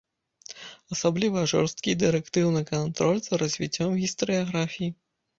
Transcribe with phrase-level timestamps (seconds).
[0.93, 4.89] Асабліва жорсткі і дырэктыўны кантроль за развіццём гістарыяграфіі.